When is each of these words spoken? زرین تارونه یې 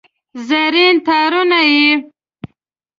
زرین 0.47 0.95
تارونه 1.05 1.59
یې 1.73 1.93